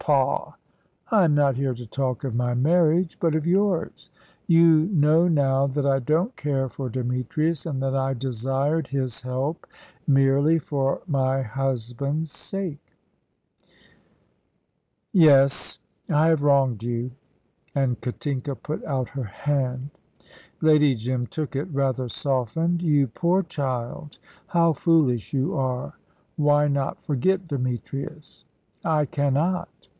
[0.03, 0.53] Pah!
[1.11, 4.09] I am not here to talk of my marriage, but of yours.
[4.47, 9.67] You know now that I don't care for Demetrius, and that I desired his help
[10.07, 12.81] merely for my husband's sake."
[15.13, 15.77] "Yes.
[16.09, 17.11] I have wronged you";
[17.75, 19.91] and Katinka put out her hand.
[20.61, 22.81] Lady Jim took it, rather softened.
[22.81, 25.93] "You poor child, how foolish you are!
[26.37, 28.45] Why not forget Demetrius?"
[28.83, 29.69] "I cannot."